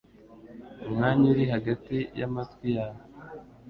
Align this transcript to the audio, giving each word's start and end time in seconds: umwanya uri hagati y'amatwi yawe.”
umwanya 0.87 1.25
uri 1.31 1.43
hagati 1.53 1.97
y'amatwi 2.19 2.67
yawe.” 2.77 3.01